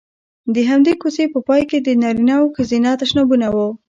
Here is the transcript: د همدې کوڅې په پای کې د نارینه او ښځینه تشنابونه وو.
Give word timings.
د 0.53 0.57
همدې 0.69 0.93
کوڅې 1.01 1.25
په 1.33 1.39
پای 1.47 1.61
کې 1.69 1.77
د 1.81 1.89
نارینه 2.01 2.35
او 2.41 2.45
ښځینه 2.55 2.89
تشنابونه 3.01 3.47
وو. 3.55 3.67